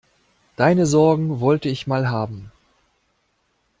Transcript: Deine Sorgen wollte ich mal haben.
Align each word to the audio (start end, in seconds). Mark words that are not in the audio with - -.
Deine 0.55 0.87
Sorgen 0.87 1.41
wollte 1.41 1.69
ich 1.69 1.85
mal 1.85 2.09
haben. 2.09 2.51